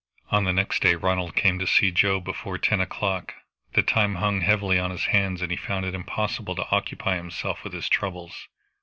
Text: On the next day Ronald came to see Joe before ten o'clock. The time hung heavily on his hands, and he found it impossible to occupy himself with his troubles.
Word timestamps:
On 0.31 0.45
the 0.45 0.51
next 0.51 0.81
day 0.81 0.95
Ronald 0.95 1.35
came 1.35 1.59
to 1.59 1.67
see 1.67 1.91
Joe 1.91 2.19
before 2.19 2.57
ten 2.57 2.81
o'clock. 2.81 3.35
The 3.73 3.83
time 3.83 4.15
hung 4.15 4.41
heavily 4.41 4.79
on 4.79 4.89
his 4.89 5.05
hands, 5.05 5.43
and 5.43 5.51
he 5.51 5.57
found 5.57 5.85
it 5.85 5.93
impossible 5.93 6.55
to 6.55 6.67
occupy 6.71 7.17
himself 7.17 7.63
with 7.63 7.73
his 7.73 7.87
troubles. 7.87 8.47